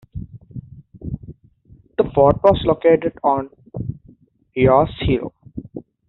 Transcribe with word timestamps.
The 1.99 2.03
fort 2.15 2.37
was 2.43 2.59
located 2.65 3.19
on 3.23 3.51
Deyo's 4.57 4.89
Hill. 5.01 5.31